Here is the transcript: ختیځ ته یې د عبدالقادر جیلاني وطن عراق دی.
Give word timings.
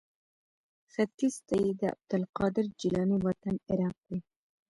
ختیځ 0.91 1.35
ته 1.47 1.55
یې 1.63 1.71
د 1.81 1.81
عبدالقادر 1.93 2.65
جیلاني 2.79 3.17
وطن 3.27 3.55
عراق 3.71 3.97
دی. 4.07 4.19